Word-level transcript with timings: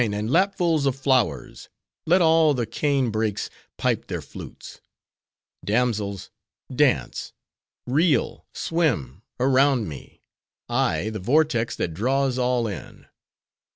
and 0.01 0.31
lapfuls 0.31 0.87
of 0.87 0.95
flowers! 0.95 1.69
let 2.07 2.23
all 2.23 2.55
the 2.55 2.65
cane 2.65 3.11
brakes 3.11 3.51
pipe 3.77 4.07
their 4.07 4.19
flutes. 4.19 4.81
Damsels! 5.63 6.31
dance; 6.75 7.33
reel, 7.85 8.47
swim, 8.51 9.21
around 9.39 9.87
me:—I, 9.87 11.11
the 11.11 11.19
vortex 11.19 11.75
that 11.75 11.93
draws 11.93 12.39
all 12.39 12.65
in. 12.65 13.05